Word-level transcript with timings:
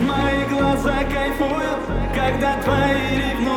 Мои 0.00 0.44
глаза 0.48 1.04
кайфуют, 1.04 1.80
когда 2.14 2.56
твои 2.62 3.16
ревнуют 3.18 3.49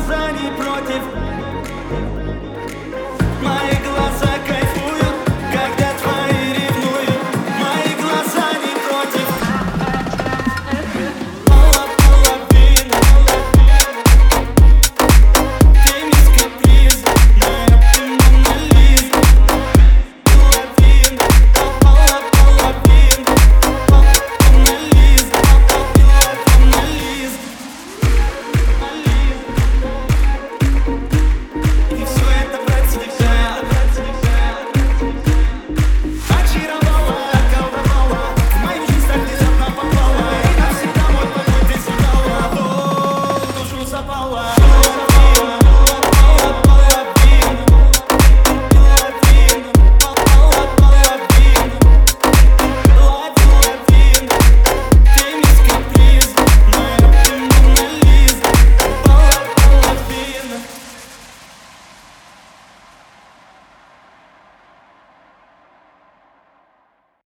Указаний 0.00 0.50
против 0.56 1.19